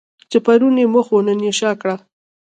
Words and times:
چې 0.29 0.37
پرون 0.45 0.75
یې 0.81 0.85
مخ 0.93 1.07
وو 1.09 1.19
نن 1.27 1.39
یې 1.47 1.53
شا 1.59 1.71
کړه. 1.81 1.95